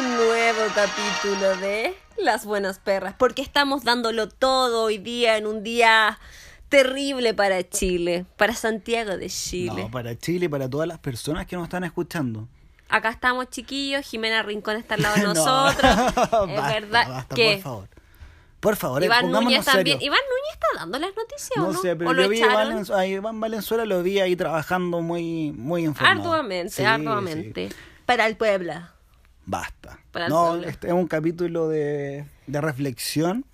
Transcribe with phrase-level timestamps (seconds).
[0.00, 5.62] un nuevo capítulo de Las Buenas Perras, porque estamos dándolo todo hoy día en un
[5.62, 6.18] día
[6.68, 9.82] terrible para Chile, para Santiago de Chile.
[9.84, 12.48] No, para Chile y para todas las personas que nos están escuchando.
[12.88, 15.34] Acá estamos chiquillos, Jimena Rincón está al lado de No.
[15.34, 15.92] nosotros.
[16.06, 17.88] es Basta, verdad basta, que Por favor.
[18.60, 19.98] Por favor, eh, Iván Núñez también.
[19.98, 20.02] serios.
[20.02, 21.80] Iván Núñez está dando las noticias, ¿o No ¿no?
[21.80, 25.84] sé, pero ¿O lo yo vi a Iván Valenzuela, lo vi ahí trabajando muy, muy
[25.84, 26.20] informado.
[26.20, 27.68] Arduamente, Sí, arduamente.
[27.70, 27.76] sí.
[28.06, 28.92] Para el Puebla.
[29.46, 29.98] Basta.
[30.12, 33.44] Para no, este es un capítulo de, de reflexión,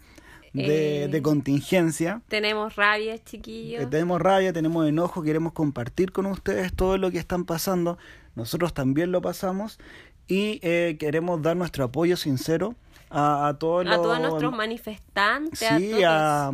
[0.52, 2.23] de, Eh, de contingencia.
[2.28, 3.83] Tenemos rabia, chiquillos.
[3.83, 7.98] Eh, tenemos rabia, tenemos enojo, queremos compartir con ustedes todo lo que están pasando.
[8.34, 9.78] Nosotros también lo pasamos
[10.28, 12.75] y eh, queremos dar nuestro apoyo sincero
[13.11, 13.97] a, a todos a los...
[14.02, 15.59] todos nuestros manifestantes.
[15.59, 16.52] Sí, a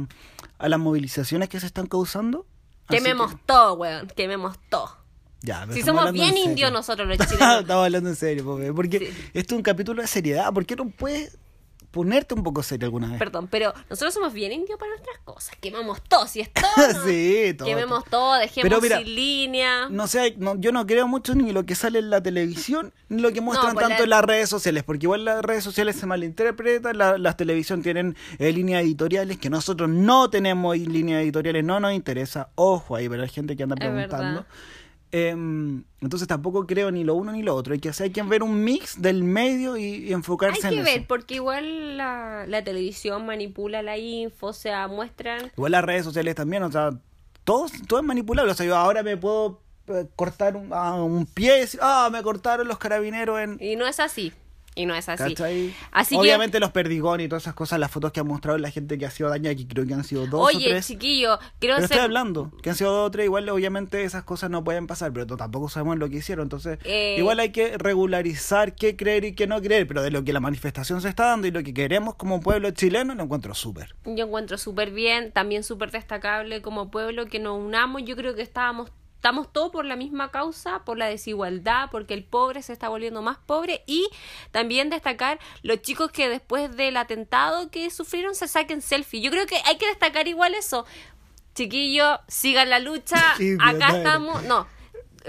[0.59, 2.47] a, las movilizaciones que se están causando.
[2.89, 4.07] Quememos que- todo, weón.
[4.17, 4.97] Quememos todo.
[5.43, 7.61] Ya, Si somos bien indios nosotros los chilenos.
[7.63, 9.07] Estamos hablando en serio, pobre, porque Sí.
[9.35, 10.53] esto es un capítulo de seriedad.
[10.53, 11.37] ¿Por qué no puedes
[11.91, 13.19] ponerte un poco serio alguna vez?
[13.19, 15.55] Perdón, pero nosotros somos bien indios para nuestras cosas.
[15.61, 16.65] Quemamos todo, si es todo.
[16.95, 17.05] ¿no?
[17.05, 17.67] sí, todo.
[17.69, 19.89] Quememos todo, dejemos Pero mira, sin línea.
[19.91, 23.21] No sé, no- yo no creo mucho ni lo que sale en la televisión, ni
[23.21, 25.97] lo que muestran pues tanto la- en las redes sociales, porque igual las redes sociales
[25.97, 31.63] se malinterpretan, la- las televisión tienen eh, líneas editoriales que nosotros no tenemos líneas editoriales,
[31.65, 34.47] no nos interesa, ojo ahí para la gente que anda preguntando.
[35.15, 38.23] Em, entonces tampoco creo ni lo uno ni lo otro, hay que, hacer, hay que
[38.23, 41.05] ver un mix del medio y, y enfocarse Hay que en ver, eso.
[41.07, 45.53] porque igual la, la televisión manipula la info, o sea, muestran...
[45.55, 46.93] Igual las redes sociales también, o sea,
[47.45, 48.53] todo, todo es manipulable.
[48.53, 52.09] O sea, yo ahora me puedo eh, cortar un, ah, un pie y decir, ah,
[52.11, 53.59] me cortaron los carabineros en...
[53.61, 54.33] Y no es así.
[54.75, 55.35] Y no es así.
[56.17, 59.05] Obviamente los perdigones y todas esas cosas, las fotos que han mostrado la gente que
[59.05, 60.87] ha sido dañada, que creo que han sido dos o Oye, tres.
[60.87, 64.49] chiquillo, quiero Pero estoy hablando, que han sido dos o tres, igual obviamente esas cosas
[64.51, 67.17] no pueden pasar, pero tampoco sabemos lo que hicieron, entonces Eh.
[67.19, 70.41] igual hay que regularizar qué creer y qué no creer, pero de lo que la
[70.41, 73.95] manifestación se está dando y lo que queremos como pueblo chileno lo encuentro súper.
[74.05, 78.03] Yo encuentro súper bien, también súper destacable como pueblo que nos unamos.
[78.05, 78.91] Yo creo que estábamos,
[79.23, 83.23] estamos todos por la misma causa, por la desigualdad, porque el pobre se está volviendo
[83.23, 84.09] más pobre y
[84.51, 89.21] también destacar los chicos que después del atentado que sufrieron se saquen selfie.
[89.21, 90.87] Yo creo que hay que destacar igual eso.
[91.55, 93.37] Chiquillos, sigan la lucha.
[93.37, 94.43] Sí, Acá estamos.
[94.43, 94.67] No.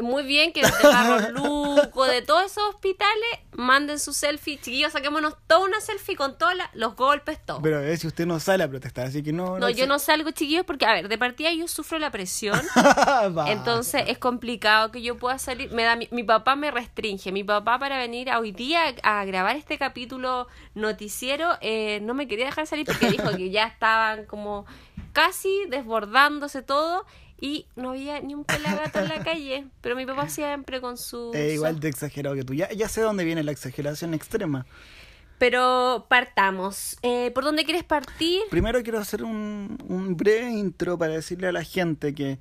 [0.01, 4.59] Muy bien que de Barros Luco, de todos esos hospitales, manden su selfie.
[4.59, 7.61] Chiquillos, saquémonos toda una selfie con todos los golpes, todo.
[7.61, 9.59] Pero a ver si usted no sale a protestar, así que no...
[9.59, 12.59] No, yo no salgo, chiquillos, porque, a ver, de partida yo sufro la presión.
[13.47, 15.71] Entonces es complicado que yo pueda salir.
[15.71, 17.31] Me da, mi, mi papá me restringe.
[17.31, 22.27] Mi papá para venir a hoy día a, grabar este capítulo noticiero eh, no me
[22.27, 24.65] quería dejar salir porque dijo que ya estaban como
[25.13, 27.05] casi desbordándose todo
[27.43, 29.67] y no había ni un pelagato en la calle.
[29.81, 31.33] Pero mi papá siempre con su...
[31.33, 32.53] Eh, igual de exagerado que tú.
[32.53, 34.65] Ya, ya sé dónde viene la exageración extrema.
[35.39, 36.97] Pero partamos.
[37.01, 38.43] Eh, ¿Por dónde quieres partir?
[38.49, 42.39] Primero quiero hacer un, un breve intro para decirle a la gente que...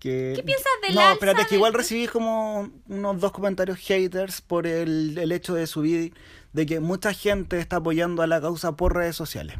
[0.00, 0.32] que...
[0.34, 4.40] ¿Qué piensas del No, alza espérate, es que igual recibí como unos dos comentarios haters
[4.40, 6.14] por el, el hecho de subir,
[6.52, 9.56] de que mucha gente está apoyando a la causa por redes sociales.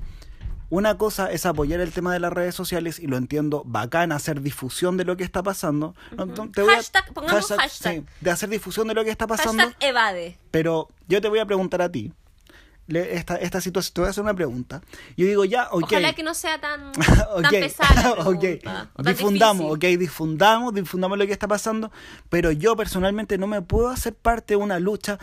[0.69, 4.41] Una cosa es apoyar el tema de las redes sociales y lo entiendo bacán hacer
[4.41, 5.94] difusión de lo que está pasando.
[6.53, 7.94] Te voy a- Hashtag, pongamos hashtag.
[7.94, 9.62] sí, de hacer difusión de lo que está pasando.
[9.62, 10.38] Hashtag evade.
[10.50, 12.12] Pero yo te voy a preguntar a ti.
[12.88, 14.81] Esta, esta situación, te voy a hacer una pregunta.
[15.16, 15.84] Yo digo, ya, ok.
[15.84, 16.93] Ojalá que no sea tan,
[17.50, 18.44] pesada ok.
[18.62, 19.97] tan Difundamos, difícil.
[19.97, 21.91] ok, difundamos, difundamos lo que está pasando,
[22.28, 25.19] pero yo personalmente no me puedo hacer parte de una lucha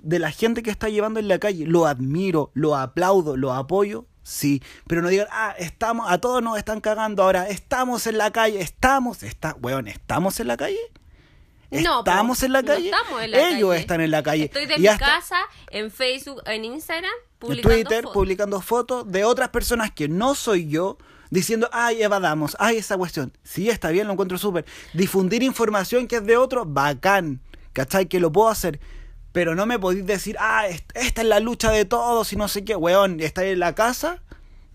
[0.00, 1.66] de la gente que está llevando en la calle.
[1.66, 6.58] Lo admiro, lo aplaudo, lo apoyo, sí, pero no digan, ah, estamos, a todos nos
[6.58, 10.78] están cagando ahora, estamos en la calle, estamos, está, weón, ¿estamos en la calle?
[11.70, 12.86] No, ¿Estamos en la no calle?
[12.90, 13.80] estamos en la Ellos calle.
[13.80, 14.44] están en la calle.
[14.44, 15.36] Estoy de Y mi hasta- casa,
[15.70, 18.14] en Facebook, en Instagram, en publicando Twitter fotos.
[18.14, 20.96] publicando fotos de otras personas que no soy yo
[21.30, 23.32] diciendo, ay, evadamos, ay, esa cuestión.
[23.44, 24.64] Sí, está bien, lo encuentro súper.
[24.94, 27.40] Difundir información que es de otro, bacán,
[27.74, 28.06] ¿cachai?
[28.06, 28.80] Que lo puedo hacer.
[29.32, 32.48] Pero no me podéis decir, ah, est- esta es la lucha de todos y no
[32.48, 34.22] sé qué, weón, estáis en la casa,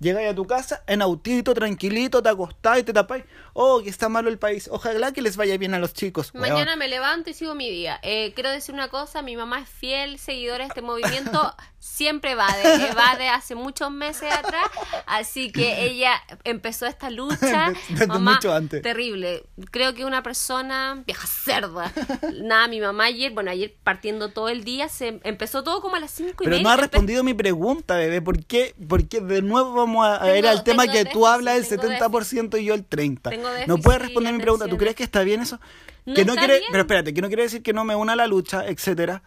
[0.04, 3.24] llegáis a tu casa, en autito, tranquilito, te acostáis, te tapáis,
[3.54, 6.50] oh, que está malo el país, ojalá que les vaya bien a los chicos, weón.
[6.50, 8.00] Mañana me levanto y sigo mi día.
[8.04, 12.90] Eh, quiero decir una cosa, mi mamá es fiel seguidora de este movimiento, siempre evade,
[12.90, 14.66] evade hace muchos meses atrás,
[15.06, 16.14] así que ella
[16.44, 17.74] empezó esta lucha.
[17.90, 18.82] Desde mamá, mucho antes.
[18.82, 19.44] Terrible.
[19.72, 21.92] Creo que una persona vieja cerda.
[22.42, 26.00] Nada, mi mamá ayer, bueno, ayer partiendo todo el día, se empezó todo como a
[26.00, 26.64] las cinco y Pero media.
[26.64, 28.22] no ha respondido mi pregunta, bebé.
[28.22, 28.74] ¿Por qué?
[28.88, 31.84] Porque de nuevo vamos a Tengo- ir al tema que tú déficit, hablas el tengo
[31.84, 33.30] 70% y yo el 30%.
[33.30, 34.68] Tengo no déficit puedes responder mi pregunta.
[34.68, 35.60] ¿Tú crees que está bien eso?
[36.06, 36.70] No que no quiere, bien.
[36.72, 39.22] pero espérate, que no quiere decir que no me una a la lucha, etcétera.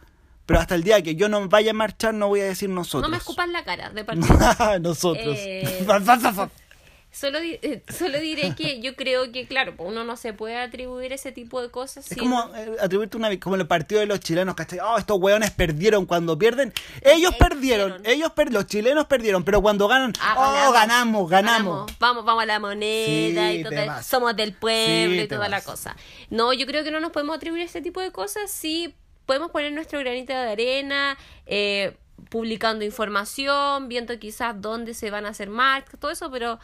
[0.47, 3.03] Pero hasta el día que yo no vaya a marchar, no voy a decir nosotros.
[3.03, 4.79] No me escupas la cara de partida.
[4.81, 5.37] nosotros.
[5.39, 5.85] Eh,
[7.19, 11.15] Solo, eh, solo diré que yo creo que, claro, pues uno no se puede atribuir
[11.15, 12.05] ese tipo de cosas.
[12.05, 14.81] Es sin- como eh, atribuirte una como el partido de los chilenos, ¿cachai?
[14.81, 16.75] Oh, estos hueones perdieron cuando pierden.
[17.01, 18.07] Ellos perdieron, Perdieron.
[18.19, 21.91] ellos per los chilenos perdieron, pero cuando ganan, Ah, oh, ganamos, ganamos.
[21.99, 24.03] Vamos, vamos a la moneda Sí, y todo.
[24.03, 25.97] Somos del pueblo Sí, y toda la cosa.
[26.29, 28.51] No, yo creo que no nos podemos atribuir ese tipo de cosas.
[28.51, 31.17] Sí, podemos poner nuestro granito de arena,
[31.47, 31.97] eh,
[32.29, 36.59] publicando información, viendo quizás dónde se van a hacer marcas, todo eso, pero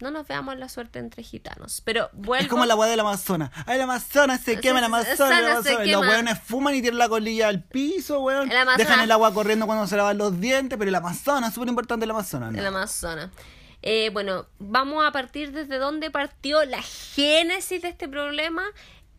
[0.00, 1.80] no nos veamos la suerte entre gitanos.
[1.84, 2.42] Pero vuelvo.
[2.44, 3.50] Es como la hueá del Amazonas.
[3.66, 5.84] Ay, el Amazonas se quema, el Amazonas, el Amazonas.
[5.84, 6.00] Quema.
[6.02, 8.50] Los hueones fuman y tiran la colilla al piso, weón.
[8.50, 12.04] El Dejan el agua corriendo cuando se lavan los dientes, pero el Amazonas, súper importante
[12.04, 12.52] el Amazonas.
[12.52, 12.58] ¿no?
[12.58, 13.30] el Amazonas.
[13.82, 18.64] Eh, bueno, vamos a partir desde dónde partió la génesis de este problema.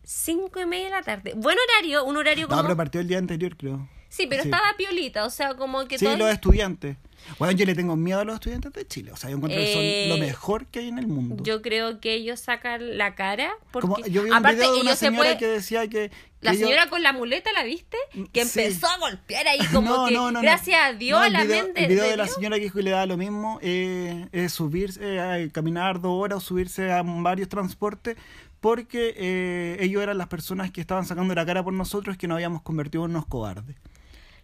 [0.04, 1.32] Cinco y media de la tarde.
[1.36, 2.62] Buen horario, un horario No, como...
[2.62, 3.88] pero partió el día anterior, creo.
[4.08, 4.48] Sí, pero Sí.
[4.48, 6.16] estaba piolita, o sea, como que Sí, todo...
[6.16, 6.96] los estudiantes.
[7.38, 9.12] Bueno, yo le tengo miedo a los estudiantes de Chile.
[9.12, 11.42] O sea, yo encuentro que Eh, son lo mejor que hay en el mundo.
[11.44, 14.80] Yo creo que ellos sacan la cara porque Como, yo vi un aparte video de
[14.80, 16.10] una se puede- que decía que.
[16.40, 17.96] la que ellos- señora con la muleta, ¿la viste?
[18.32, 18.60] Que Sí.
[18.60, 21.88] empezó a golpear ahí como que gracias a Dios No, el la video, mente el
[21.88, 22.34] video de, de la Dios.
[22.36, 26.38] señora que dijo que le da lo mismo eh, es subirse, a caminar dos horas
[26.38, 28.16] o subirse a varios transportes
[28.60, 32.36] porque eh, ellos eran las personas que estaban sacando la cara por nosotros que nos
[32.36, 33.76] habíamos convertido en unos cobardes.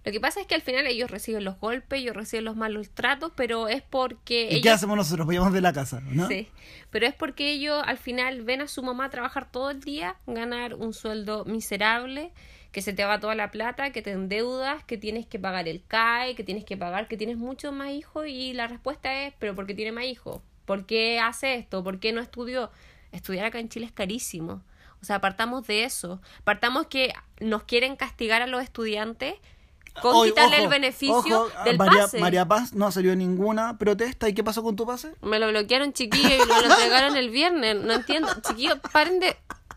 [0.05, 2.91] Lo que pasa es que al final ellos reciben los golpes, ellos reciben los malos
[2.91, 5.27] tratos, pero es porque ¿Y qué hacemos nosotros?
[5.27, 6.29] Vayamos de la casa, ¿no?
[6.29, 6.49] Sí,
[6.91, 10.75] pero es porque ellos al final ven a su mamá trabajar todo el día, ganar
[10.75, 12.33] un sueldo miserable,
[12.71, 15.83] que se te va toda la plata, que te endeudas, que tienes que pagar el
[15.87, 19.55] CAE, que tienes que pagar, que tienes muchos más hijos y la respuesta es, pero
[19.55, 20.43] ¿por qué tiene más hijos?
[20.67, 21.83] ¿Por qué hace esto?
[21.83, 22.71] ¿Por qué no estudió?
[23.13, 24.65] Estudiar acá en Chile es carísimo.
[25.01, 26.21] O sea, partamos de eso.
[26.45, 29.35] Partamos que nos quieren castigar a los estudiantes
[30.03, 32.19] con quitarle ojo, el beneficio ojo, del María, pase.
[32.19, 34.29] María Paz no salió ninguna protesta.
[34.29, 35.13] ¿Y qué pasó con tu pase?
[35.23, 37.77] Me lo bloquearon, chiquillos, y me lo entregaron el viernes.
[37.77, 38.29] No entiendo.
[38.47, 39.37] Chiquillos, paren de.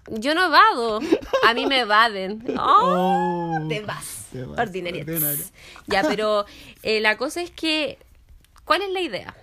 [0.10, 1.00] Yo no evado.
[1.46, 2.44] A mí me evaden.
[2.58, 3.58] ¡Oh!
[3.62, 4.28] Oh, Te vas.
[4.32, 5.52] te vas.
[5.88, 6.46] Ya, pero
[6.84, 8.00] eh, la cosa es que.
[8.66, 9.36] ¿Cuál es la idea?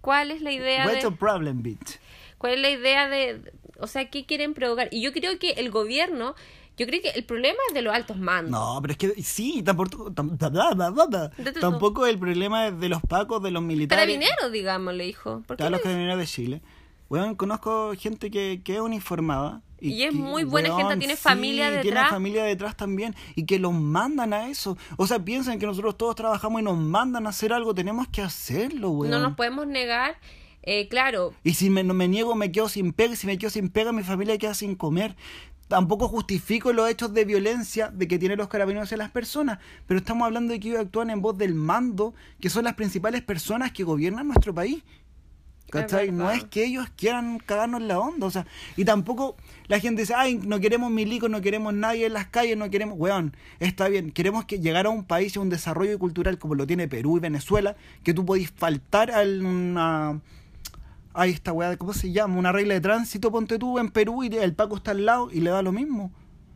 [0.00, 1.10] ¿Cuál es la idea What's de.?
[1.10, 1.98] problem, bitch?
[2.38, 3.52] ¿Cuál es la idea de.?
[3.78, 4.88] O sea, ¿qué quieren provocar?
[4.90, 6.34] Y yo creo que el gobierno.
[6.80, 8.50] Yo creo que el problema es de los altos mandos.
[8.52, 13.42] No, pero es que sí, tampoco, tam- tam- tampoco el problema es de los pacos,
[13.42, 14.02] de los militares.
[14.02, 15.42] Carabineros, digamos, le dijo.
[15.46, 16.62] ¿Por qué los carabineros de Chile.
[17.10, 19.60] Weón, conozco gente que, que es uniformada.
[19.78, 22.10] Y es que, muy buena gente, tiene sí, familia Tiene detrás.
[22.10, 23.14] familia detrás también.
[23.34, 24.78] Y que los mandan a eso.
[24.96, 27.74] O sea, piensan que nosotros todos trabajamos y nos mandan a hacer algo.
[27.74, 29.10] Tenemos que hacerlo, weón.
[29.10, 30.16] No nos podemos negar.
[30.62, 33.14] Eh, claro, Y si me, no me niego, me quedo sin pega.
[33.14, 35.16] Y si me quedo sin pega, mi familia queda sin comer.
[35.70, 39.98] Tampoco justifico los hechos de violencia de que tienen los carabineros hacia las personas, pero
[39.98, 43.70] estamos hablando de que ellos actúan en voz del mando, que son las principales personas
[43.70, 44.82] que gobiernan nuestro país.
[45.70, 46.10] ¿Cachai?
[46.10, 49.36] No es que ellos quieran cagarnos la onda, o sea, y tampoco
[49.68, 52.98] la gente dice, ay, no queremos milicos, no queremos nadie en las calles, no queremos,
[52.98, 56.56] weón, está bien, queremos que llegar a un país y a un desarrollo cultural como
[56.56, 60.20] lo tiene Perú y Venezuela, que tú podís faltar a una,
[61.12, 62.36] Ay, esta weá, ¿cómo se llama?
[62.36, 65.40] Una regla de tránsito, ponte tú en Perú y el Paco está al lado y
[65.40, 66.12] le da lo mismo.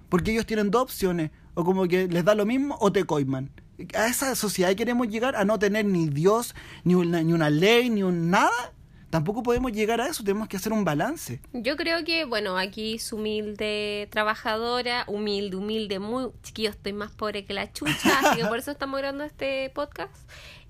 [0.09, 1.31] Porque ellos tienen dos opciones.
[1.55, 3.51] O como que les da lo mismo o te coiman.
[3.95, 7.91] A esa sociedad queremos llegar a no tener ni Dios, ni una, ni una ley,
[7.91, 8.73] ni un nada.
[9.11, 11.41] Tampoco podemos llegar a eso, tenemos que hacer un balance.
[11.53, 17.45] Yo creo que, bueno, aquí su humilde trabajadora, humilde, humilde, muy chiquillo, estoy más pobre
[17.45, 20.13] que la chucha, así que por eso estamos grabando este podcast.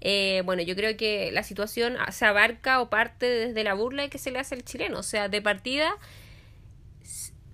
[0.06, 4.18] Eh, bueno, yo creo que la situación se abarca o parte desde la burla que
[4.18, 5.96] se le hace al chileno, o sea, de partida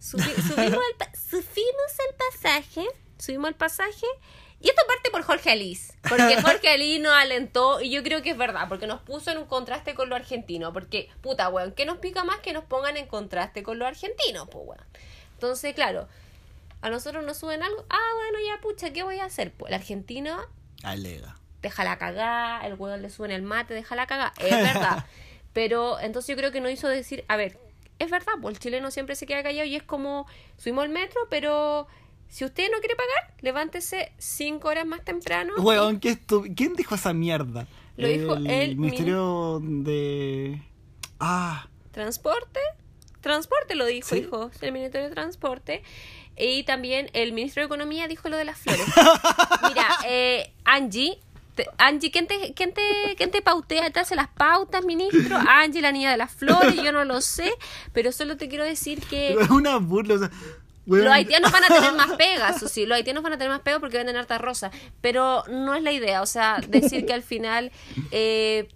[0.01, 2.85] subi- subimos, el pa- subimos el pasaje,
[3.19, 4.07] subimos el pasaje
[4.61, 8.31] y esto parte por Jorge Alís, porque Jorge Alís nos alentó y yo creo que
[8.31, 11.85] es verdad, porque nos puso en un contraste con lo argentino, porque puta weón, ¿qué
[11.87, 14.85] nos pica más que nos pongan en contraste con lo argentino, pues weón?
[15.35, 16.09] Entonces, claro,
[16.83, 19.53] a nosotros nos suben algo, ah, bueno, ya pucha, ¿qué voy a hacer?
[19.53, 20.39] Pues el argentino
[20.83, 21.37] Alega.
[21.63, 25.05] Deja la cagada, el weón le suben el mate, deja la cagada, es verdad.
[25.53, 27.59] Pero entonces yo creo que nos hizo decir, a ver,
[27.99, 30.27] es verdad, pues el chileno siempre se queda callado y es como,
[30.57, 31.87] subimos el metro, pero
[32.29, 35.53] si usted no quiere pagar, levántese cinco horas más temprano.
[35.59, 37.67] y- ¿qué estu- ¿quién dijo esa mierda?
[37.97, 40.63] Lo dijo el Ministerio de...
[41.19, 42.61] Ah, Transporte,
[43.21, 44.19] transporte lo dijo, Sí.
[44.21, 45.83] hijo, el Ministerio de Transporte.
[46.39, 48.87] Y también el Ministro de Economía dijo lo de las flores.
[49.69, 51.21] Mira, eh, Angie,
[51.65, 52.83] te- Angie, ¿quién te, quién, te,
[53.17, 53.91] ¿quién te pautea?
[53.91, 55.37] ¿Te hace las pautas, ministro?
[55.49, 57.53] Angie, la niña de las flores, yo no lo sé,
[57.93, 59.33] pero solo te quiero decir que...
[59.41, 60.31] es una burla, o sea...
[60.87, 63.61] Los haitianos van a tener más pegas, eso sí, los haitianos van a tener más
[63.61, 67.23] pegas porque venden harta rosa, pero no es la idea, o sea, decir que al
[67.23, 67.71] final
[68.11, 68.67] eh,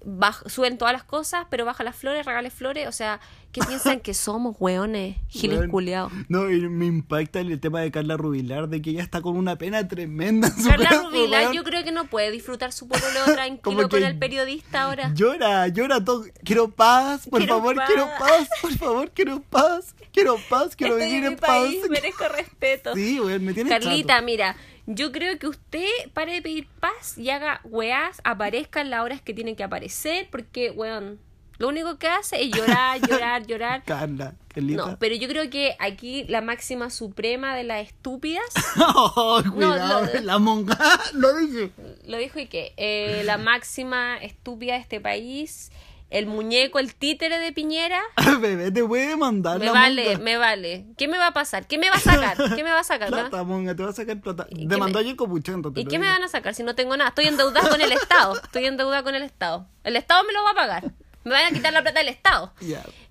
[0.46, 3.18] suben todas las cosas, pero baja las flores, regales flores, o sea,
[3.54, 5.70] ¿qué piensan que somos, weones, giles Weón.
[5.70, 6.12] culiados?
[6.28, 9.56] No, y me impacta el tema de Carla Rubilar, de que ella está con una
[9.56, 11.52] pena tremenda en su Carla Rubilar weón.
[11.54, 15.12] yo creo que no puede disfrutar su pololeo tranquilo con el periodista ahora.
[15.14, 16.24] Llora, llora todo.
[16.44, 17.86] Quiero paz, por Quiero favor, paz.
[17.88, 21.48] quiero paz, por favor, quiero paz, quiero paz, quiero Estoy vivir en mi paz.
[21.48, 22.94] país, merezco respeto.
[22.94, 24.26] Sí, weón, me tiene Carlita, chato.
[24.26, 24.56] mira,
[24.86, 29.22] yo creo que usted pare de pedir paz y haga weás, aparezca en las horas
[29.22, 31.18] que tienen que aparecer, porque, weón,
[31.58, 33.82] lo único que hace es llorar, llorar, llorar.
[33.84, 34.86] Carla, Carlita.
[34.86, 38.44] No, pero yo creo que aquí la máxima suprema de las estúpidas,
[38.76, 40.78] Oh, cuidado, lo- la monga,
[41.14, 41.70] lo dije.
[42.06, 45.70] lo dijo y que eh, la máxima estúpida de este país,
[46.10, 48.00] el muñeco, el títere de Piñera,
[48.40, 50.18] Bebé, te puede mandar me la vale, monga.
[50.20, 50.86] me vale.
[50.96, 51.66] ¿Qué me va a pasar?
[51.66, 52.36] ¿Qué me va a sacar?
[52.54, 53.10] ¿Qué me va a sacar?
[53.10, 54.46] ¿Me Plata, monga, te va a sacar plata.
[54.50, 55.72] ¿Y Te qué mandó me- copuchento.
[55.72, 57.08] te ¿Y qué me van a sacar si no tengo nada?
[57.08, 58.36] Estoy endeudada con el Estado.
[58.40, 59.66] Estoy endeudada con el Estado.
[59.82, 60.92] El Estado me lo va a pagar.
[61.24, 62.52] Me van a quitar la plata del Estado.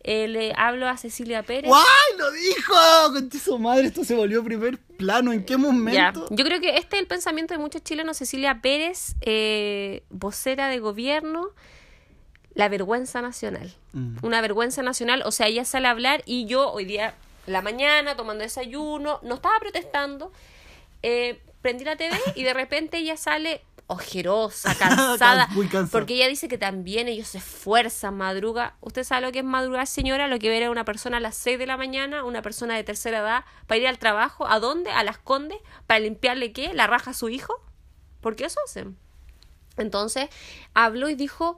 [0.01, 1.67] Eh, le hablo a Cecilia Pérez.
[1.67, 1.83] ¡Guay!
[2.17, 2.73] ¡Lo dijo!
[3.13, 5.31] Conche su madre, esto se volvió primer plano.
[5.33, 6.27] ¿En qué momento?
[6.29, 8.17] Yo creo que este es el pensamiento de muchos chilenos.
[8.17, 11.49] Cecilia Pérez, eh, vocera de gobierno,
[12.53, 13.73] la vergüenza nacional.
[13.93, 14.17] Mm.
[14.21, 15.23] Una vergüenza nacional.
[15.25, 17.15] O sea, ella sale a hablar y yo hoy día,
[17.47, 20.31] la mañana, tomando desayuno, no estaba protestando.
[21.01, 26.47] eh, prendí la TV y de repente ella sale ojerosa, cansada, Muy porque ella dice
[26.47, 28.75] que también ellos se esfuerzan, madruga.
[28.81, 30.27] ¿Usted sabe lo que es madrugar, señora?
[30.27, 32.83] Lo que ver a una persona a las 6 de la mañana, una persona de
[32.83, 34.91] tercera edad, para ir al trabajo, ¿a dónde?
[34.91, 36.73] A las Condes, para limpiarle qué?
[36.73, 37.53] ¿La raja a su hijo?
[38.21, 38.97] Porque eso hacen.
[39.77, 40.29] Entonces,
[40.73, 41.57] habló y dijo,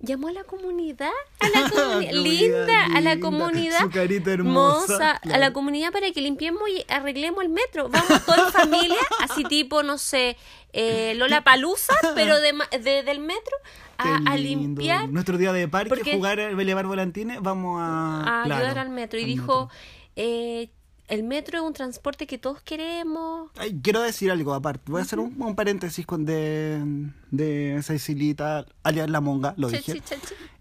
[0.00, 1.10] llamó a la comunidad,
[1.40, 5.40] a la comunidad, Comunidad linda, a la comunidad, su carita hermosa, a claro.
[5.40, 7.88] la comunidad para que limpiemos y arreglemos el metro.
[7.88, 10.36] Vamos toda en familia, así tipo, no sé,
[10.72, 13.56] eh, Lola Palusa, pero de, de- del metro,
[13.98, 18.40] a, a limpiar, Nuestro día de parque, Porque- jugar, elevar volantines, vamos a...
[18.42, 19.18] a claro, ayudar al metro.
[19.18, 19.76] Y al dijo, metro.
[20.16, 20.68] eh,
[21.08, 23.50] el metro es un transporte que todos queremos.
[23.56, 24.90] Ay, quiero decir algo aparte.
[24.90, 30.00] Voy a hacer un, un paréntesis con de, de Cecilita, alias La Monga, lo dije.
[30.00, 30.18] che.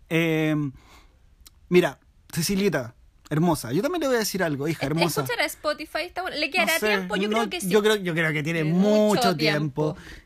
[0.10, 0.56] Eh,
[1.70, 2.00] mira,
[2.34, 2.96] Cecilita,
[3.30, 3.72] hermosa.
[3.74, 5.22] Yo también le voy a decir algo, hija, hermosa.
[5.22, 6.00] ¿Escuchará Spotify?
[6.04, 6.38] Está bueno.
[6.38, 7.16] ¿Le quedará No sé, tiempo?
[7.16, 7.70] Yo no, creo que sí.
[7.70, 9.94] Yo creo, yo creo que tiene Tiene mucho, mucho tiempo.
[9.96, 10.26] tiempo.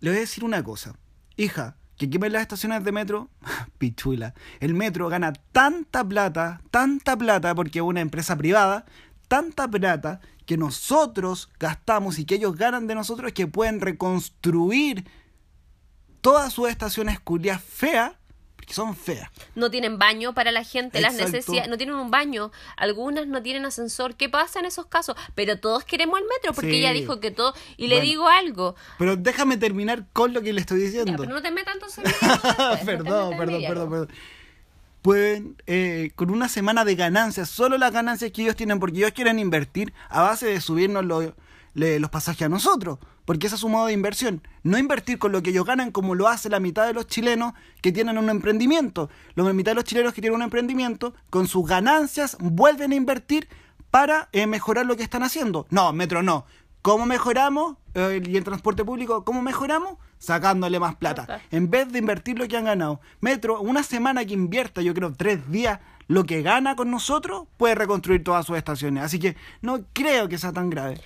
[0.00, 0.94] Le voy a decir una cosa.
[1.36, 3.28] Hija, que quemen las estaciones de metro,
[3.78, 4.34] pichula.
[4.60, 8.86] El metro gana tanta plata, tanta plata, porque es una empresa privada,
[9.28, 15.04] tanta plata que nosotros gastamos y que ellos ganan de nosotros que pueden reconstruir
[16.20, 18.12] todas sus estaciones culias feas,
[18.56, 19.30] porque son feas.
[19.54, 23.64] no tienen baño para la gente, las necesidades, no tienen un baño, algunas no tienen
[23.66, 24.16] ascensor.
[24.16, 25.16] ¿Qué pasa en esos casos?
[25.34, 26.76] Pero todos queremos el metro porque Sí.
[26.78, 27.54] ella dijo que todo.
[27.76, 28.74] Y le digo algo.
[28.98, 31.14] Pero déjame terminar con lo que le estoy Ya, diciendo.
[31.22, 34.08] pero no te metas entonces no te perdón, metas perdón, perdón, perdón.
[35.02, 39.12] Pueden, eh, con una semana de ganancias, solo las ganancias que ellos tienen, porque ellos
[39.12, 41.34] quieren invertir a base de subirnos lo-
[41.74, 44.42] le- los pasajes a nosotros, porque ese es su modo de inversión.
[44.64, 47.52] No invertir con lo que ellos ganan como lo hace la mitad de los chilenos
[47.80, 49.08] que tienen un emprendimiento.
[49.36, 53.48] La mitad de los chilenos que tienen un emprendimiento, con sus ganancias, vuelven a invertir
[53.90, 55.66] para eh, mejorar lo que están haciendo.
[55.70, 56.44] No, Metro no.
[56.82, 57.76] ¿Cómo mejoramos?
[57.94, 59.98] Eh, y el transporte público, ¿cómo mejoramos?
[60.18, 61.40] Sacándole más plata.
[61.50, 63.00] En vez de invertir lo que han ganado.
[63.20, 67.74] Metro, una semana que invierta, yo creo, tres días, lo que gana con nosotros, puede
[67.74, 69.04] reconstruir todas sus estaciones.
[69.04, 71.00] Así que no creo que sea tan grave.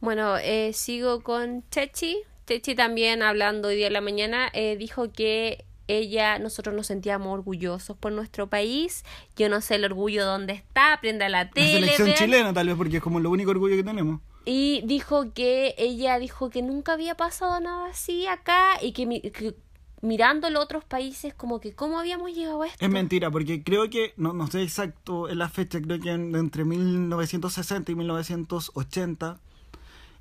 [0.00, 2.18] Bueno, eh, sigo con Chechi.
[2.46, 7.28] Chechi también hablando hoy día en la mañana eh, dijo que ella, nosotros nos sentíamos
[7.32, 9.04] orgullosos por nuestro país.
[9.36, 11.72] Yo no sé el orgullo dónde está, prenda la La tele.
[11.72, 12.18] selección vean.
[12.18, 14.20] chilena, tal vez, porque es como lo único orgullo que tenemos.
[14.44, 19.20] Y dijo que ella dijo que nunca había pasado nada así acá y que, mi-
[19.22, 19.54] que
[20.02, 22.84] mirando los otros países como que cómo habíamos llegado a esto.
[22.84, 26.34] Es mentira, porque creo que, no, no sé exacto en la fecha, creo que en-
[26.36, 29.40] entre 1960 y 1980,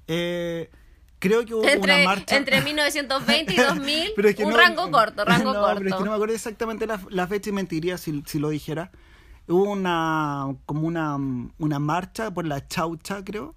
[0.08, 0.70] eh,
[1.20, 2.38] creo que hubo entre, una marcha.
[2.38, 5.76] entre 1920 y 2000, Pero es que un no- rango corto, rango no, corto.
[5.80, 8.50] Pero es que no me acuerdo exactamente la, la fecha y mentiría si, si lo
[8.50, 8.92] dijera.
[9.48, 11.18] Hubo una como una,
[11.60, 13.56] una marcha por la chaucha, creo,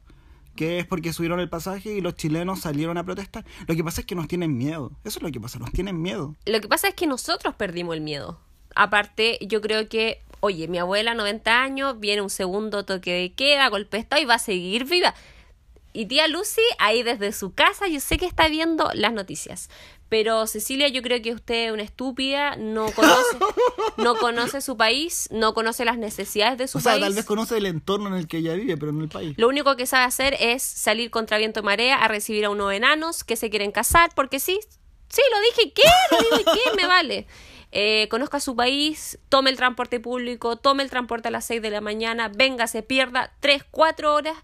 [0.56, 3.44] que es porque subieron el pasaje y los chilenos salieron a protestar.
[3.66, 4.90] Lo que pasa es que nos tienen miedo.
[5.04, 6.34] Eso es lo que pasa, nos tienen miedo.
[6.46, 8.40] Lo que pasa es que nosotros perdimos el miedo.
[8.74, 13.68] Aparte, yo creo que, oye, mi abuela, 90 años, viene un segundo toque de queda,
[13.68, 15.14] golpe de y va a seguir viva.
[15.96, 19.70] Y tía Lucy, ahí desde su casa, yo sé que está viendo las noticias.
[20.10, 23.38] Pero Cecilia, yo creo que usted es una estúpida, no conoce,
[23.96, 27.02] no conoce su país, no conoce las necesidades de su O sea, país.
[27.04, 29.34] tal vez conoce el entorno en el que ella vive, pero no el país.
[29.38, 32.72] Lo único que sabe hacer es salir contra viento y marea a recibir a unos
[32.72, 34.60] enanos que se quieren casar, porque sí,
[35.08, 35.82] sí, lo dije, ¿qué?
[36.10, 36.76] Lo digo, ¿qué?
[36.76, 37.26] Me vale.
[37.72, 41.70] Eh, conozca su país, tome el transporte público, tome el transporte a las 6 de
[41.70, 44.36] la mañana, venga, se pierda 3, 4 horas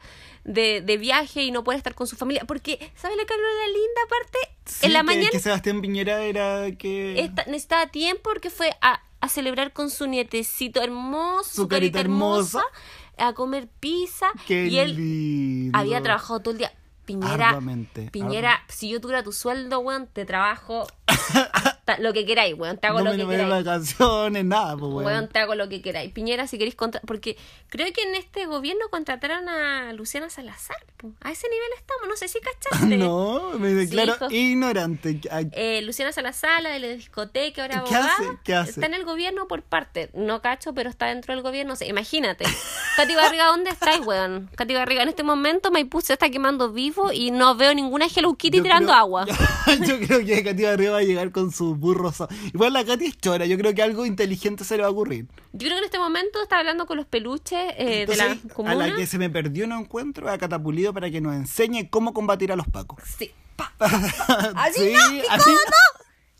[0.44, 2.44] de, de viaje y no puede estar con su familia.
[2.46, 4.38] Porque, ¿sabes lo que habló la linda parte?
[4.66, 7.20] Sí, en la que, mañana que Sebastián Piñera era que...
[7.20, 11.98] esta- necesitaba tiempo porque fue a, a celebrar con su nietecito hermoso, su, Su carita
[11.98, 13.28] carita hermosa, hermosa.
[13.28, 14.26] a comer pizza.
[14.46, 15.78] Qué y él lindo.
[15.78, 16.72] había trabajado todo el día.
[17.04, 20.86] Piñera, Arduamente, Piñera, si yo tuviera tu sueldo, weón, te trabajo
[21.98, 23.64] lo que queráis, weón, te hago no lo me que queráis.
[23.64, 25.04] vacaciones, nada, pues, weón.
[25.06, 26.12] Weón, te hago lo que queráis.
[26.12, 27.00] Piñera, si queréis contra...
[27.02, 27.36] Porque
[27.68, 30.76] creo que en este gobierno contrataron a Luciana Salazar.
[30.96, 31.12] po.
[31.20, 32.08] A ese nivel estamos.
[32.08, 32.96] No sé si cachaste.
[33.02, 35.20] No, me declaro ignorante.
[35.30, 38.14] Ay, Eh, Luciana Salazar, la de la discoteca, ahora ¿Qué abogada.
[38.14, 38.38] hace?
[38.44, 38.70] ¿Qué hace?
[38.70, 40.10] Está en el gobierno por parte.
[40.14, 41.72] No cacho, pero está dentro del gobierno.
[41.72, 42.44] O sea, imagínate.
[42.96, 44.50] Katy Barriga, ¿dónde estáis, weón?
[44.56, 48.34] Katy Barriga, en este momento Maipú se está quemando vivo y no veo ninguna Hello
[48.34, 49.26] Kitty yo tirando creo- agua.
[49.86, 52.10] yo creo que Katy Barriga va a llegar con su burro.
[52.12, 54.92] so- Igual la Katy es chora, yo creo que algo inteligente se le va a
[54.92, 55.26] ocurrir.
[55.52, 58.36] Yo creo que en este momento está hablando con los peluches eh, de la a
[58.54, 58.74] comuna.
[58.86, 62.50] la que se me perdió no encuentro a Catapulido para que nos enseñe cómo combatir
[62.52, 63.02] a los pacos.
[63.18, 63.30] Sí.
[63.78, 65.20] Así Sí, no, mi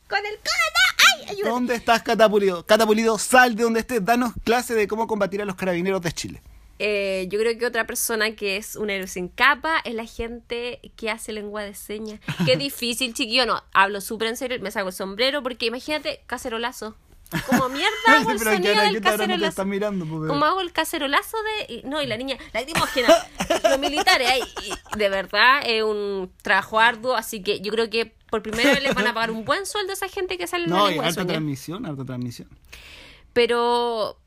[0.08, 0.72] Con el codo.
[1.18, 1.24] ¡Ay!
[1.30, 1.50] Ayúdame.
[1.50, 2.64] ¿Dónde estás, Catapulido?
[2.66, 6.42] Catapulido, sal de donde estés, danos clase de cómo combatir a los carabineros de Chile.
[6.78, 10.80] Eh, yo creo que otra persona que es un héroe sin capa es la gente
[10.96, 12.20] que hace lengua de señas.
[12.44, 13.46] Qué difícil, chiquillo.
[13.46, 16.96] No, hablo súper en serio, me saco el sombrero porque imagínate, cacerolazo.
[17.46, 19.64] Como mierda hago el Pero sonido del no cacerolazo.
[19.64, 21.74] mirando, pues, Como hago el cacerolazo de...
[21.76, 23.08] y- No, y la niña lacrimógena.
[23.70, 24.28] Los militares,
[24.62, 28.82] y de verdad, es un trabajo arduo, así que yo creo que por primera vez
[28.82, 30.84] les van a pagar un buen sueldo a esa gente que sale en la No,
[30.86, 32.48] y lengua de harta transmisión, harta transmisión.
[33.32, 34.18] Pero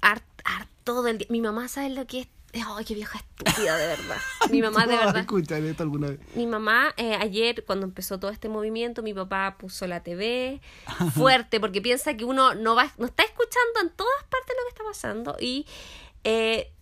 [0.00, 1.26] har- harto todo el día.
[1.28, 2.28] Mi mamá sabe lo que es.
[2.66, 4.16] Ay, qué vieja estúpida, de verdad.
[4.50, 5.20] Mi mamá, de ¿Tú vas a verdad.
[5.20, 6.20] escuchar esto alguna vez?
[6.34, 10.62] Mi mamá, eh, ayer, cuando empezó todo este movimiento, mi papá puso la TV
[11.14, 14.68] fuerte porque piensa que uno no va, no está escuchando en todas partes lo que
[14.70, 15.66] está pasando y
[16.24, 16.72] eh,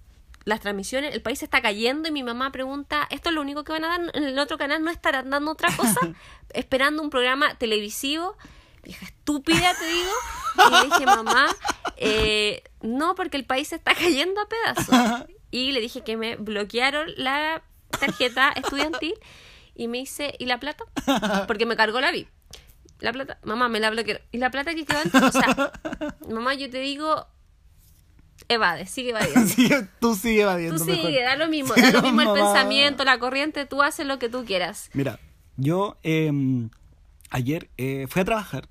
[0.44, 3.72] las transmisiones, el país está cayendo y mi mamá pregunta, ¿esto es lo único que
[3.72, 4.84] van a dar en el otro canal?
[4.84, 5.98] ¿No estarán dando otra cosa?
[6.54, 8.36] Esperando un programa televisivo.
[8.84, 10.12] Vieja estúpida, te digo.
[10.68, 11.48] Y le dije, mamá,
[11.96, 15.28] eh, no, porque el país se está cayendo a pedazos.
[15.50, 17.62] Y le dije que me bloquearon la
[17.98, 19.14] tarjeta estudiantil
[19.74, 20.84] y me dice, ¿y la plata?
[21.46, 22.26] Porque me cargó la vi.
[23.00, 24.22] La plata, mamá, me la bloquearon.
[24.32, 25.22] ¿Y la plata que quedó antes?
[25.22, 25.72] O sea,
[26.28, 27.26] mamá, yo te digo,
[28.48, 29.46] evade, sigue evadiendo.
[29.54, 30.78] Sí, tú sigue evadiendo.
[30.78, 31.06] Tú mejor.
[31.06, 34.18] sigue, da lo mismo, Sí, da lo mismo el pensamiento, la corriente, tú haces lo
[34.18, 34.90] que tú quieras.
[34.94, 35.18] Mira,
[35.56, 36.32] yo eh,
[37.30, 38.68] ayer eh, fui a trabajar.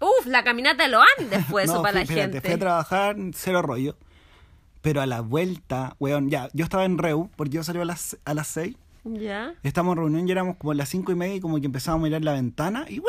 [0.00, 2.40] Uf, la caminata de los Andes fue eso No, para fui- la gente.
[2.40, 3.96] Fui a trabajar, cero rollo.
[4.80, 8.16] Pero a la vuelta, weón, ya, yo estaba en Reu, porque yo salí a las,
[8.24, 8.76] a las 6.
[9.04, 9.54] Ya.
[9.62, 12.04] Estamos en reunión y éramos como a las cinco y media y como que empezábamos
[12.04, 13.06] a mirar la ventana y ¡wiu,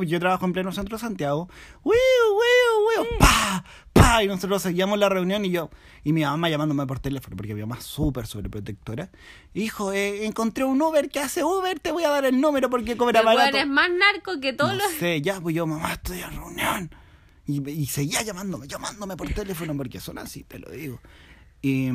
[0.00, 0.02] wiu!
[0.04, 1.48] Yo trabajo en pleno centro de Santiago.
[1.84, 2.65] ¡Wiu, wiu,
[3.02, 3.18] wiu!
[3.18, 3.64] ¡Pa!
[3.92, 4.22] ¡Pa!
[4.22, 5.70] Y nosotros seguíamos la reunión y yo,
[6.04, 9.10] y mi mamá llamándome por teléfono, porque mi mamá es súper sobreprotectora.
[9.54, 12.96] Hijo, eh, encontré un Uber que hace Uber, te voy a dar el número porque
[12.96, 13.56] cobra El barato.
[13.56, 14.92] es más narco que todos No los...
[14.92, 16.90] sé, ya, pues yo, mamá, estoy en reunión.
[17.46, 21.00] Y, y seguía llamándome, llamándome por teléfono, porque son así, te lo digo.
[21.62, 21.90] Y,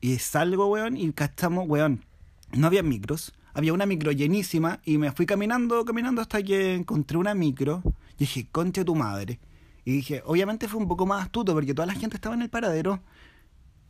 [0.00, 2.04] y salgo, weón, y cachamos, weón,
[2.52, 3.32] no había micros.
[3.54, 7.82] Había una micro llenísima y me fui caminando, caminando hasta que encontré una micro.
[8.16, 9.38] Y dije, conche tu madre.
[9.86, 12.50] Y dije, obviamente fue un poco más astuto porque toda la gente estaba en el
[12.50, 13.04] paradero.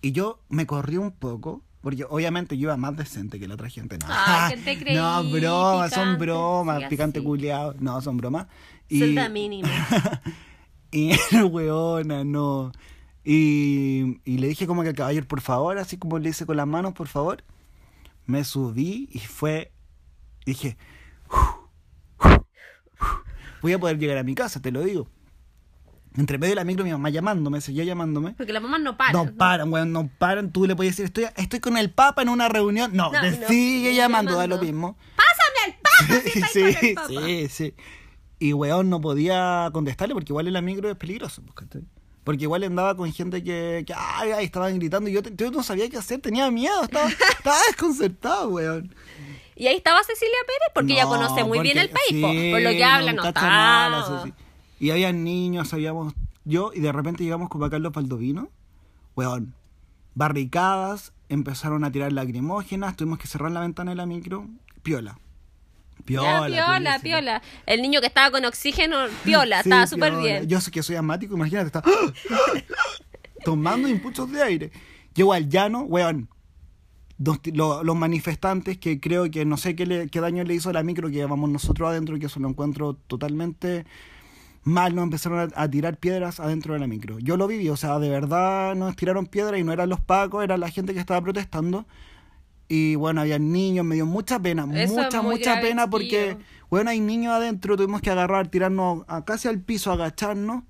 [0.02, 3.70] Y yo me corrí un poco, porque obviamente yo iba más decente que la otra
[3.70, 3.96] gente.
[3.96, 4.94] No, Ay, ¿qué te creí?
[4.94, 7.26] no bromas, son bromas, picante así.
[7.26, 7.74] culiado.
[7.80, 8.46] No, son bromas.
[8.90, 9.70] Y, Celda mínima.
[10.90, 11.16] y
[11.50, 12.72] weona, no.
[13.24, 16.58] Y, y le dije como que al caballero, por favor, así como le hice con
[16.58, 17.42] las manos, por favor.
[18.26, 19.72] Me subí y fue.
[20.44, 20.76] Dije,
[23.62, 25.08] voy a poder llegar a mi casa, te lo digo.
[26.16, 28.32] Entre medio de la micro, mi mamá llamándome, seguía llamándome.
[28.32, 29.12] Porque las mamás no paran.
[29.12, 30.50] No paran, weón, no paran.
[30.50, 32.90] Tú le puedes decir, estoy, estoy con el Papa en una reunión.
[32.94, 34.96] No, No, te no, sigue llamando, da lo mismo.
[35.16, 37.08] ¡Pásame al papa si sí, con el papa!
[37.08, 37.74] sí, sí.
[38.38, 41.42] Y weón no podía contestarle porque igual en la micro es peligroso.
[41.42, 41.82] pues.
[42.24, 45.88] Porque igual andaba con gente que, que ay, ay, estaban gritando y yo, no sabía
[45.88, 48.94] qué hacer, tenía miedo, estaba, estaba desconcertado, weón.
[49.54, 52.08] Y ahí estaba Cecilia Pérez porque ella No, conoce muy bien el país.
[52.10, 53.48] sí, por lo que habla, no, cacha está.
[53.48, 54.26] nada.
[54.78, 58.48] Y había niños, habíamos yo, y de repente llegamos a Carlos Baldovino,
[59.16, 59.54] weón,
[60.14, 64.46] barricadas, empezaron a tirar lacrimógenas, tuvimos que cerrar la ventana de la micro,
[64.82, 65.18] piola.
[65.98, 67.42] Ya, Piola, piola, piola.
[67.64, 70.46] El niño que estaba con oxígeno, piola, Sí, estaba súper bien.
[70.46, 71.90] Yo sé que soy asmático, imagínate, estaba
[73.44, 74.70] tomando impulsos de aire.
[75.14, 76.28] Llego al llano, weón.
[77.18, 80.52] dos ti- lo- los manifestantes que creo que no sé qué, le- qué daño le
[80.54, 83.86] hizo a la micro que llevamos nosotros adentro, que eso lo encuentro totalmente
[84.66, 87.20] mal, nos empezaron a, a tirar piedras adentro de la micro.
[87.20, 90.42] Yo lo viví, o sea, de verdad nos tiraron piedras y no eran los pacos,
[90.42, 91.86] era la gente que estaba protestando.
[92.68, 96.36] Y bueno, había niños, me dio mucha pena, Eso mucha, mucha grave, pena porque,
[96.68, 100.64] bueno, hay niños adentro, tuvimos que agarrar, tirarnos a, casi al piso, agacharnos,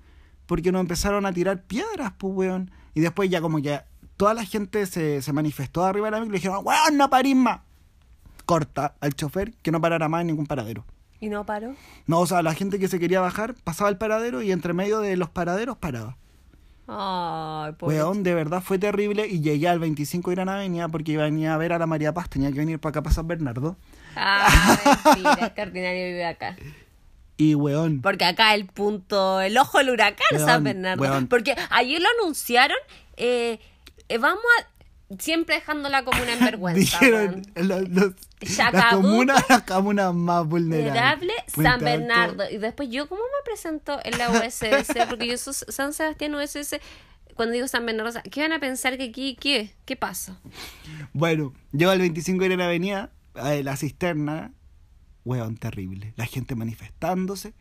[0.45, 2.69] porque nos empezaron a tirar piedras, pues, weón.
[2.93, 3.81] Y después ya como que
[4.15, 7.35] toda la gente se, se manifestó arriba de la micro y dijeron, weón, no parís
[7.35, 7.61] más.
[8.45, 10.85] Corta al chofer que no parara más en ningún paradero.
[11.19, 11.75] ¿Y no paró?
[12.05, 14.99] No, o sea, la gente que se quería bajar pasaba el paradero y entre medio
[14.99, 16.15] de los paraderos paraba.
[16.89, 21.17] Ay, pobre Weón, de verdad fue terrible y llegué al 25 de Gran Avenida porque
[21.17, 23.75] venía a ver a la María Paz, tenía que venir para acá para San Bernardo.
[24.15, 24.47] Ah,
[25.05, 26.55] mentira, este ordinario vive acá.
[27.35, 31.01] Y weón, Porque acá el punto, el ojo del huracán, Weón, San Bernardo.
[31.01, 31.27] weón.
[31.27, 32.77] Porque ayer lo anunciaron,
[33.17, 33.59] eh,
[34.07, 34.67] eh, vamos a,
[35.19, 36.79] siempre dejando la comuna en vergüenza.
[36.99, 38.13] dijeron los, los-
[38.57, 41.35] las comunas, las comunas más vulnerables.
[41.47, 41.79] San.
[41.83, 42.43] Bernardo.
[42.49, 44.97] Y después yo, ¿cómo me presento en la USS?
[45.09, 46.79] Porque yo soy San Sebastián USS.
[47.35, 49.71] Cuando digo San Bernardo, ¿qué van a pensar que aquí, qué?
[49.85, 50.39] ¿Qué pasa?
[51.13, 54.53] Bueno, llego al 25 de Gran Avenida, eh, la cisterna,
[55.23, 56.13] weón, terrible.
[56.15, 57.53] La gente manifestándose.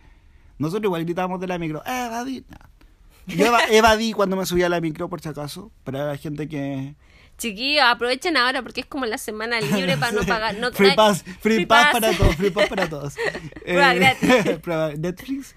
[0.59, 2.45] Nosotros igual gritábamos de la micro, evadí.
[2.49, 2.57] No.
[3.35, 6.49] Yo eva- evadí cuando me subí a la micro, por si acaso, para la gente
[6.49, 6.95] que...
[7.39, 10.57] Chiquillos, aprovechen ahora porque es como la semana libre para no pagar.
[10.59, 12.01] No, free pass, free, free pass, pass.
[12.01, 13.15] para todos, free pass para todos.
[13.65, 14.59] Prueba Eh, gratis.
[14.63, 15.55] prueba Netflix.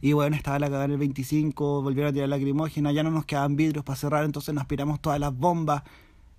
[0.00, 3.24] Y bueno, estaba la cagada en el 25, volvieron a tirar lacrimógena, ya no nos
[3.24, 5.84] quedaban vidrios para cerrar, entonces nos aspiramos todas las bombas.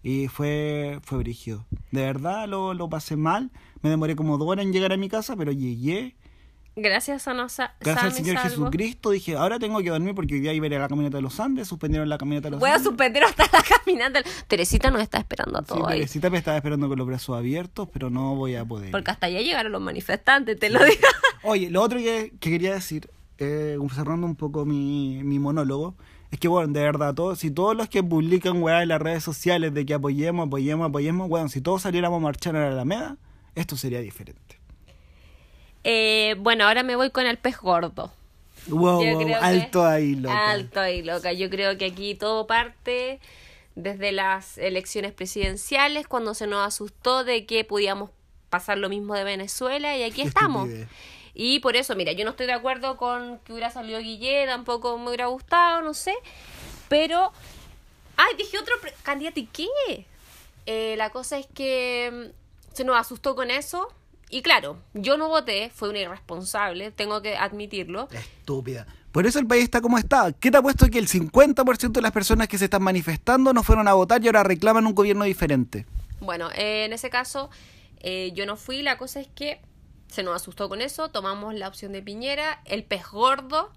[0.05, 1.65] Y fue, fue brígido.
[1.91, 3.51] De verdad lo, lo pasé mal.
[3.81, 6.13] Me demoré como dos horas en llegar a mi casa, pero llegué.
[6.75, 10.53] Gracias a nos Gracias al Señor Jesucristo dije, ahora tengo que dormir porque hoy día
[10.53, 12.69] iba a ir a la camioneta de los Andes, suspendieron la camioneta de los Voy
[12.71, 12.87] a Andes.
[12.87, 14.21] suspender hasta la caminata.
[14.47, 15.99] Teresita nos está esperando a Sí, todos ahí.
[15.99, 18.89] Teresita me estaba esperando con los brazos abiertos, pero no voy a poder.
[18.91, 21.01] Porque hasta allá llegaron los manifestantes, te lo digo.
[21.43, 23.07] Oye, lo otro que, que quería decir,
[23.37, 25.95] eh, cerrando un poco mi, mi monólogo,
[26.31, 29.23] es que, bueno, de verdad, todos, si todos los que publican, weá, en las redes
[29.23, 33.17] sociales de que apoyemos, apoyemos, apoyemos, weón, si todos saliéramos a marchar a la Alameda,
[33.53, 34.59] esto sería diferente.
[35.85, 38.11] Eh, bueno, ahora me voy con el pez gordo.
[38.67, 39.03] Wow,
[39.41, 40.51] alto ahí, loca.
[40.51, 41.33] Alto ahí, loca.
[41.33, 43.19] Yo creo que aquí todo parte
[43.75, 48.11] desde las elecciones presidenciales, cuando se nos asustó de que podíamos
[48.49, 50.69] pasar lo mismo de Venezuela y aquí estamos.
[51.33, 54.97] Y por eso, mira, yo no estoy de acuerdo con que hubiera salido Guille, tampoco
[54.99, 56.13] me hubiera gustado, no sé.
[56.87, 57.31] Pero,
[58.15, 60.05] ay, dije otro candidato, ¿y qué?
[60.67, 63.91] Eh, la cosa es que mm, se nos asustó con eso.
[64.33, 68.07] Y claro, yo no voté, fue una irresponsable, tengo que admitirlo.
[68.11, 68.87] Estúpida.
[69.11, 70.31] Por eso el país está como está.
[70.31, 73.61] ¿Qué te ha puesto que el 50% de las personas que se están manifestando no
[73.61, 75.85] fueron a votar y ahora reclaman un gobierno diferente?
[76.19, 77.51] Bueno, eh, en ese caso
[77.99, 79.61] eh, yo no fui, la cosa es que
[80.07, 83.71] se nos asustó con eso, tomamos la opción de Piñera, el pez gordo,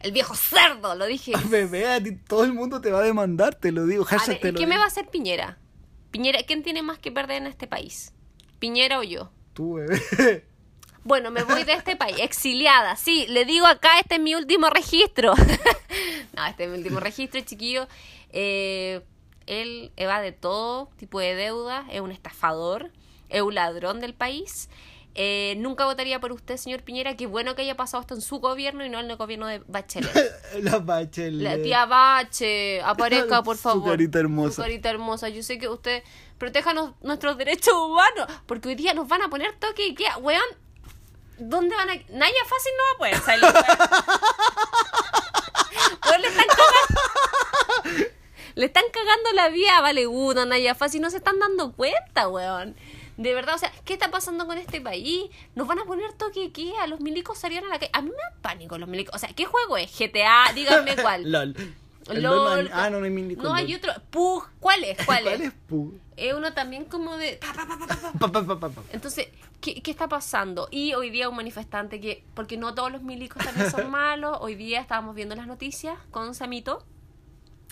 [0.00, 1.32] el viejo cerdo, lo dije.
[1.48, 4.02] Bebé, a ti todo el mundo te va a demandar, te lo digo.
[4.02, 5.56] A hashtag ver, te ¿y lo ¿Qué me va a hacer Piñera?
[6.10, 8.12] Piñera, ¿quién tiene más que perder en este país?
[8.58, 9.30] ¿Piñera o yo?
[9.54, 10.44] Tú, bebé.
[11.06, 12.96] Bueno, me voy de este país, exiliada.
[12.96, 15.34] Sí, le digo acá, este es mi último registro.
[16.34, 17.86] no, este es mi último registro, chiquillo.
[18.30, 19.02] Eh,
[19.46, 22.90] él evade todo tipo de deuda, es un estafador,
[23.28, 24.70] es un ladrón del país.
[25.14, 27.16] Eh, nunca votaría por usted, señor Piñera.
[27.16, 29.58] Qué bueno que haya pasado esto en su gobierno y no en el gobierno de
[29.68, 30.10] Bachelet.
[30.62, 31.42] La bachelet.
[31.42, 33.90] La tía Bache, aparezca, por Su favor.
[33.90, 34.56] carita hermosa.
[34.56, 35.28] Su carita hermosa.
[35.28, 36.02] Yo sé que usted
[36.38, 40.16] proteja nos- nuestros derechos humanos, porque hoy día nos van a poner toque y queda,
[40.18, 40.42] weón.
[41.38, 41.94] ¿Dónde van a.?
[42.10, 43.54] Naya fácil no va a poder salir, weón.
[46.08, 48.10] Weón, le están cagando.
[48.54, 52.76] Le están cagando la vida, vale uno, Naya fácil, no se están dando cuenta, weón.
[53.16, 55.30] De verdad, o sea, ¿qué está pasando con este país?
[55.54, 57.90] Nos van a poner toque qué, a los milicos salieron a la calle.
[57.92, 59.14] A mí me da pánico los milicos.
[59.14, 59.90] O sea, ¿qué juego es?
[59.98, 61.30] GTA, díganme cuál.
[61.30, 61.54] LOL.
[62.10, 62.70] El LOL.
[62.72, 63.92] Ah, no, no hay mini No, hay otro.
[64.10, 64.96] Pug, ¿cuál es?
[65.06, 65.48] ¿Cuál, ¿Cuál es?
[65.48, 65.94] es Pu?
[66.16, 67.40] Es uno también como de.
[68.92, 69.28] Entonces,
[69.60, 70.68] ¿qué, ¿qué está pasando?
[70.70, 74.54] Y hoy día un manifestante que, porque no todos los milicos también son malos, hoy
[74.54, 76.84] día estábamos viendo las noticias con Samito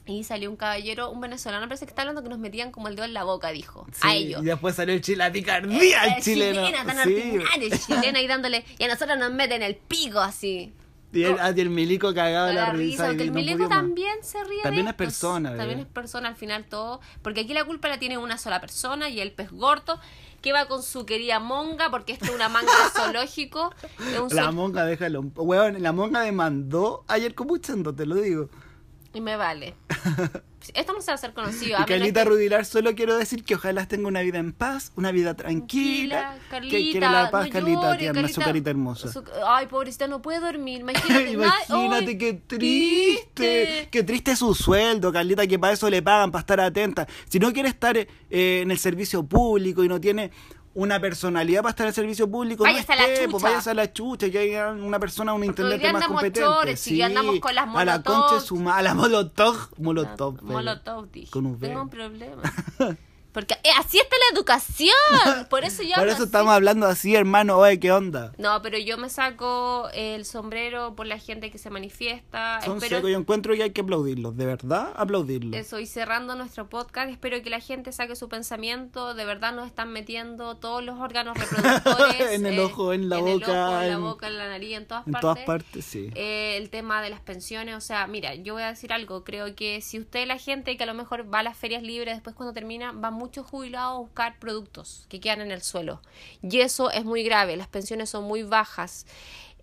[0.04, 2.96] y salió un caballero, un venezolano, parece que está hablando que nos metían como el
[2.96, 4.42] dedo en la boca, dijo, a Sí, ellos.
[4.42, 6.66] Y después salió el chile, la picardía, el Eh, chileno.
[6.66, 7.14] Chilena, tan Sí.
[7.14, 10.72] ordinaria, chilena ahí dándole, y a nosotros nos meten el pico así.
[11.12, 13.08] Y el, ah, y el milico cagado de la, la risa.
[13.08, 13.68] risa, y el no milico más.
[13.68, 14.96] también se ríe También de es estos.
[14.96, 15.82] persona, también bebé.
[15.82, 19.20] es persona al final todo porque aquí la culpa la tiene una sola persona y
[19.20, 19.98] el pez gordo
[20.40, 23.72] que va con su querida monga porque esto es una manga de zoológico
[24.20, 25.20] un La monja, déjalo.
[25.36, 28.48] Weón, la monja demandó ayer Copuchando, te lo digo.
[29.14, 29.74] Y me vale
[30.74, 33.42] esto no se va a hacer conocido a Y Carlita que- Rudilar, solo quiero decir
[33.44, 36.38] que ojalá tenga una vida en paz, una vida tranquila.
[36.48, 39.12] Carlita, que quiere la paz, no Carlita, llore, tierna, su carita hermosa.
[39.12, 40.80] Su- ay, pobrecita, no puede dormir.
[40.82, 43.88] Imagínate, Imagínate ay, qué triste.
[43.90, 47.06] Qué triste su sueldo, Carlita, que para eso le pagan, para estar atenta.
[47.28, 50.30] Si no quiere estar eh, en el servicio público y no tiene
[50.74, 53.48] una personalidad para estar en el servicio público, Váyase a no la esté, pues chucha.
[53.50, 56.40] váyase a la chucha, que haya una persona, un intendente más competente.
[56.40, 58.14] chores, y ya andamos con las A la molotov.
[58.20, 60.42] concha de su ma- a la molotov, molotov.
[60.42, 61.30] Molotov, dije.
[61.30, 61.66] Con un V.
[61.68, 62.42] Tengo un problema.
[63.32, 64.94] Porque eh, así está la educación.
[65.50, 66.24] Por eso yo Por eso así.
[66.24, 68.32] estamos hablando así, hermano, oye, ¿qué onda?
[68.38, 72.60] No, pero yo me saco el sombrero por la gente que se manifiesta.
[72.62, 75.58] Son Espero secos, yo encuentro que hay que aplaudirlos, de verdad, aplaudirlos.
[75.58, 79.14] Eso, y cerrando nuestro podcast, espero que la gente saque su pensamiento.
[79.14, 82.20] De verdad nos están metiendo todos los órganos reproductores.
[82.20, 84.76] eh, En el ojo, en la boca, ojo, en la en- boca, en la nariz,
[84.76, 85.22] en todas En partes.
[85.22, 86.10] todas partes, sí.
[86.14, 89.54] Eh, el tema de las pensiones, o sea, mira, yo voy a decir algo, creo
[89.54, 92.34] que si usted la gente que a lo mejor va a las ferias libres, después
[92.36, 96.00] cuando termina, va muchos jubilados a buscar productos que quedan en el suelo.
[96.42, 99.06] Y eso es muy grave, las pensiones son muy bajas.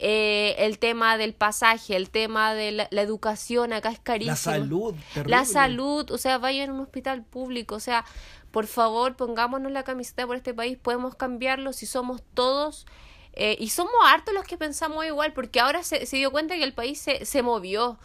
[0.01, 4.31] Eh, el tema del pasaje, el tema de la, la educación acá es carísimo.
[4.31, 5.35] La salud, terrible.
[5.35, 8.05] La salud, o sea, vayan a un hospital público, o sea,
[8.51, 12.85] por favor, pongámonos la camiseta por este país, podemos cambiarlo si somos todos.
[13.33, 16.63] eh, y somos hartos los que pensamos igual, porque ahora se, se dio cuenta que
[16.63, 17.99] el país se, se movió.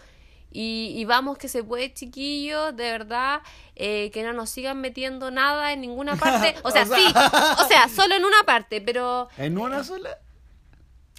[0.56, 3.42] Y, y vamos que se puede, chiquillos, de verdad,
[3.74, 6.54] eh, que no nos sigan metiendo nada en ninguna parte.
[6.62, 7.04] O sea, O sea- sí,
[7.64, 10.16] o sea, solo en una parte, pero ¿En una sola?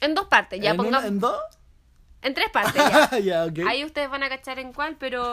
[0.02, 1.06] en dos partes, ya ¿En, una- pongamos.
[1.10, 1.39] ¿En dos?
[2.21, 2.76] En tres partes,
[3.12, 3.19] ya.
[3.19, 3.60] ya, ok.
[3.67, 5.30] Ahí ustedes van a cachar en cuál, pero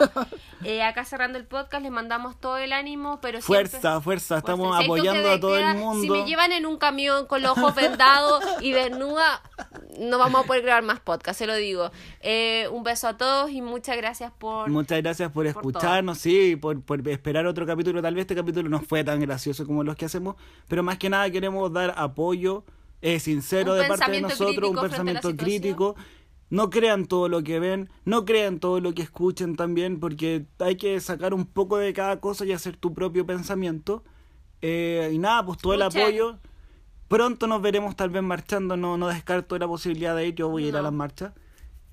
[0.63, 4.67] eh, acá cerrando el podcast les mandamos todo el ánimo, pero Fuerza, siempre- fuerza, estamos
[4.67, 4.79] Fuerza.
[4.79, 6.01] Hay apoyando a todo queda, el mundo.
[6.03, 9.41] Si me llevan en un camión con los ojos vendados y desnuda,
[9.99, 11.91] no vamos a poder grabar más podcast, se lo digo.
[12.21, 14.69] Eh, un beso a todos y muchas gracias por...
[14.69, 18.01] Muchas gracias por por escucharnos, sí, por, por esperar otro capítulo.
[18.01, 20.35] Tal vez este capítulo no fue tan gracioso como los que hacemos,
[20.67, 22.63] pero más que nada queremos dar apoyo
[23.01, 25.95] eh, sincero Un de parte de nosotros, un pensamiento crítico.
[26.49, 30.77] No crean todo lo que ven, no crean todo lo que escuchen también, porque hay
[30.77, 34.03] que sacar un poco de cada cosa y hacer tu propio pensamiento.
[34.61, 36.37] Eh, y nada, pues todo el apoyo.
[37.13, 40.65] Pronto nos veremos tal vez marchando, no, no descarto la posibilidad de ir, yo voy
[40.65, 41.31] a ir a las marchas.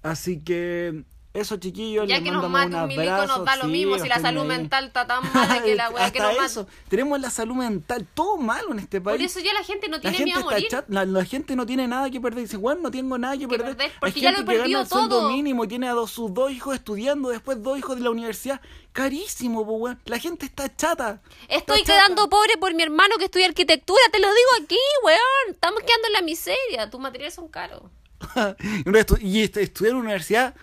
[0.02, 3.36] Así que eso chiquillos, Ya les que nos mandamos mate un milico abrazo.
[3.38, 4.48] nos da lo sí, mismo si la salud ahí.
[4.48, 8.72] mental está tan mala que la weá que nos tenemos la salud mental, todo malo
[8.72, 9.16] en este país.
[9.16, 10.68] Por eso ya la gente no la tiene gente miedo a está morir.
[10.68, 12.42] chat- la, la gente no tiene nada que perder.
[12.44, 13.80] Dice, bueno, no tengo nada que, Que perder.
[13.80, 15.28] Hay porque ya lo he que gana perdido el todo.
[15.30, 18.60] mínimo y tiene a dos, sus dos hijos estudiando, después dos hijos de la universidad.
[18.92, 20.00] Carísimo, po, weón.
[20.06, 21.22] La gente está chata.
[21.48, 22.06] Estoy Está chata.
[22.06, 25.50] quedando pobre por mi hermano que estudia arquitectura, te lo digo aquí, weón.
[25.54, 26.90] Estamos quedando en la miseria.
[26.90, 27.82] Tus materiales son caros.
[29.20, 30.54] y estudiar en una universidad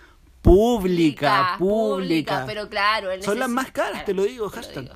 [0.48, 2.44] pública, pública.
[2.46, 4.84] Pero claro, Son las más caras, claro, te lo digo, lo hashtag.
[4.84, 4.94] digo.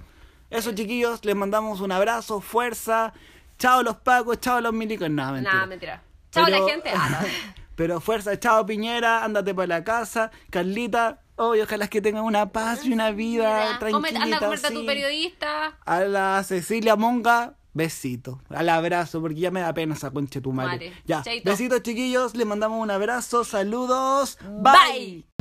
[0.50, 3.12] Eso, chiquillos, les mandamos un abrazo, fuerza.
[3.58, 5.08] Chao los pacos, chao los milicos.
[5.08, 5.54] No, mentira.
[5.54, 6.02] Nah, mentira.
[6.30, 6.90] Chao Pero- la gente.
[6.94, 7.28] Ah, no.
[7.76, 10.30] Pero fuerza, chao Piñera, ándate para la casa.
[10.50, 14.22] Carlita, oh, y ojalá que tengan una paz y una vida tranquila.
[14.22, 15.78] anda a comerte a tu periodista.
[15.86, 18.42] A la Cecilia Monga, besito.
[18.50, 20.70] Al abrazo, porque ya me da pena esa concha tu madre.
[20.90, 20.92] Madre.
[21.06, 21.48] Ya, Chaito.
[21.50, 24.38] besitos chiquillos, les mandamos un abrazo, saludos.
[24.42, 24.72] Bye.
[24.92, 25.31] Bye.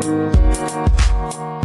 [0.00, 1.57] Thank you.